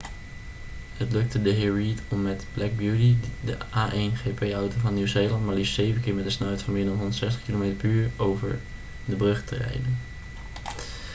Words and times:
het 0.97 1.11
lukte 1.11 1.41
dhr. 1.41 1.49
reid 1.77 2.01
om 2.09 2.21
met 2.21 2.45
black 2.53 2.77
beauty 2.77 3.15
de 3.41 3.57
a1gp-auto 3.57 4.75
van 4.79 4.93
nieuw-zeeland 4.93 5.45
maar 5.45 5.55
liefst 5.55 5.73
7 5.73 6.01
keer 6.01 6.13
met 6.13 6.25
een 6.25 6.31
snelheid 6.31 6.61
van 6.61 6.73
meer 6.73 6.85
dan 6.85 6.95
160 6.97 7.41
km/u 7.43 8.11
over 8.17 8.59
de 9.05 9.15
brug 9.15 9.45
te 9.45 9.55
rijden 9.55 9.97